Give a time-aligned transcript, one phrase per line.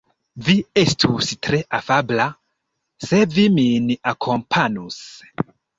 [0.45, 2.27] Vi estus tre afabla,
[3.11, 5.03] se vi min akompanus.